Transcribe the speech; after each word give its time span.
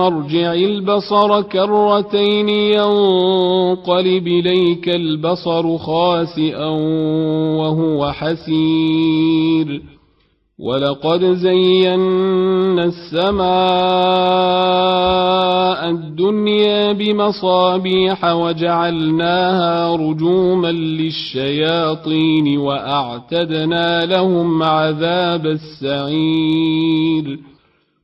ارجع 0.00 0.52
البصر 0.52 1.42
كرتين 1.42 2.48
ينقلب 2.48 4.26
إليك 4.26 4.88
البصر 4.88 5.78
خاسئا 5.78 6.68
وهو 7.58 8.12
حسير. 8.12 9.82
ولقد 10.58 11.24
زينا 11.24 12.84
السماء 12.84 13.46
الدنيا 15.90 16.92
بمصابيح 16.92 18.24
وجعلناها 18.24 19.96
رجوما 19.96 20.72
للشياطين 20.72 22.58
وأعتدنا 22.58 24.04
لهم 24.04 24.62
عذاب 24.62 25.46
السعير. 25.46 27.38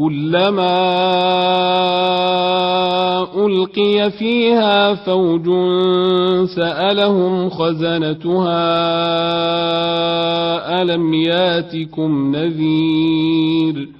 كلما 0.00 0.76
ألقي 3.46 4.10
فيها 4.10 4.94
فوج 4.94 5.46
سألهم 6.56 7.50
خزنتها 7.50 8.62
ألم 10.82 11.14
ياتكم 11.14 12.36
نذير 12.36 13.99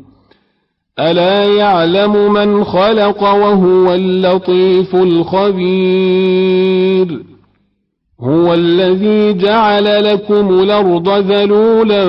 ألا 0.99 1.43
يعلم 1.43 2.33
من 2.33 2.63
خلق 2.63 3.23
وهو 3.23 3.93
اللطيف 3.93 4.95
الخبير؟ 4.95 6.51
هو 8.21 8.53
الذي 8.53 9.33
جعل 9.33 10.03
لكم 10.03 10.59
الأرض 10.59 11.09
ذلولا 11.09 12.05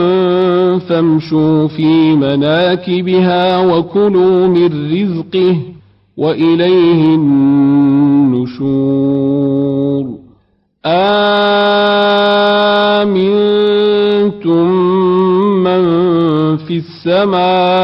فامشوا 0.78 1.68
في 1.68 2.14
مناكبها 2.14 3.58
وكلوا 3.58 4.46
من 4.46 4.92
رزقه 4.92 5.56
وإليه 6.16 7.14
النشور. 7.14 8.52
آمنتم 10.86 11.52
من 15.64 15.82
في 16.56 16.76
السماء 16.76 17.81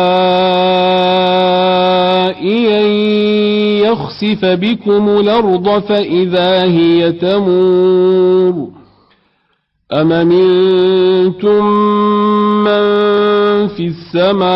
يخسف 3.99 4.45
بكم 4.45 5.09
الأرض 5.09 5.69
فإذا 5.69 6.63
هي 6.65 7.13
تمور 7.13 8.69
أم 9.93 10.09
منتم 10.09 11.65
من 12.65 12.83
في 13.69 13.87
السماء 13.87 14.49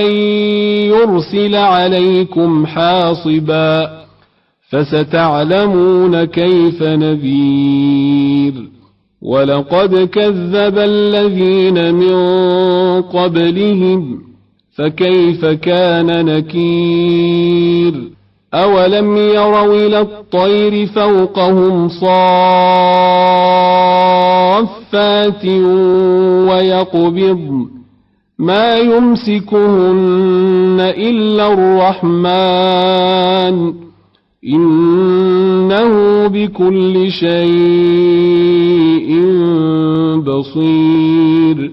أن 0.00 0.12
يرسل 0.92 1.54
عليكم 1.54 2.66
حاصباً 2.66 4.02
فستعلمون 4.72 6.24
كيف 6.24 6.82
نذير 6.82 8.54
ولقد 9.22 10.08
كذب 10.08 10.78
الذين 10.78 11.94
من 11.94 12.16
قبلهم 13.02 14.22
فكيف 14.78 15.44
كان 15.44 16.24
نكير؟ 16.24 18.12
أولم 18.54 19.16
يروا 19.16 19.74
إلى 19.74 20.00
الطير 20.00 20.86
فوقهم 20.86 21.88
صافات 21.88 22.14
ويقبض 26.48 27.68
ما 28.38 28.74
يمسكهن 28.74 30.76
إلا 30.80 31.52
الرحمن. 31.52 33.02
إنه 34.44 36.26
بكل 36.26 37.10
شيء 37.10 39.22
بصير. 40.16 41.72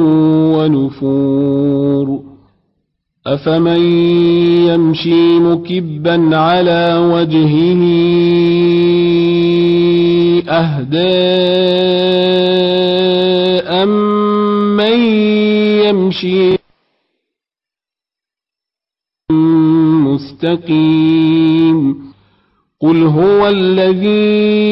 ونفور 0.75 2.23
أفمن 3.27 3.81
يمشي 4.67 5.39
مكبا 5.39 6.37
على 6.37 6.97
وجهه 7.13 7.81
أهدى 10.49 11.31
أمن 13.83 14.99
يمشي 15.85 16.57
مستقيم؟ 20.07 21.31
قل 22.81 23.03
هو 23.03 23.47
الذي 23.47 24.71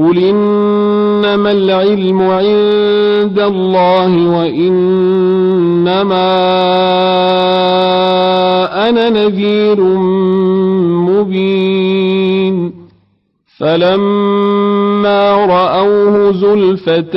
قل 0.00 0.18
إنما 0.18 1.50
العلم 1.52 2.22
عند 2.22 3.38
الله 3.38 4.28
وإنما 4.28 5.28
أنا 8.88 9.10
نذير 9.10 9.80
مبين 11.10 12.72
فلما 13.58 15.32
رأوه 15.46 16.32
زلفة 16.32 17.16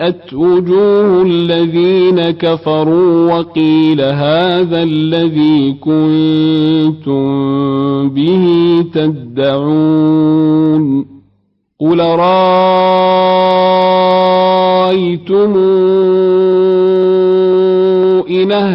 سيئت 0.00 0.32
وجوه 0.34 1.22
الذين 1.22 2.30
كفروا 2.30 3.32
وقيل 3.32 4.00
هذا 4.00 4.82
الذي 4.82 5.72
كنتم 5.72 7.20
به 8.08 8.44
تدعون 8.94 10.84
قل 11.80 12.00
رأيتم 12.00 12.50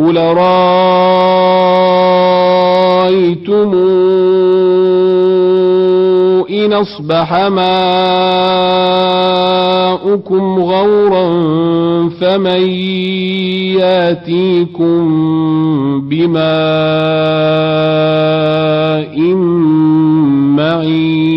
قل 0.00 0.16
رأيتم 3.00 3.70
إن 6.50 6.72
أصبح 6.72 7.34
ماؤكم 7.48 7.78
غورا 10.58 11.28
فمن 12.20 12.62
ياتيكم 13.76 15.00
بماء 16.08 16.40
معين 20.56 21.29